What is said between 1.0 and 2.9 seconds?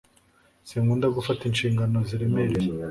gufata inshingano ziremereye